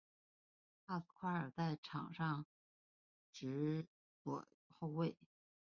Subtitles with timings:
[0.87, 2.47] 帕斯夸尔在场上司
[3.31, 3.85] 职
[4.23, 5.15] 左后卫。